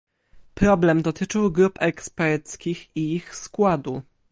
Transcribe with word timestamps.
Problem 0.55 1.01
dotyczył 1.03 1.51
grup 1.51 1.81
eksperckich 1.81 2.89
i 2.95 3.15
ich 3.15 3.35
składu 3.35 4.01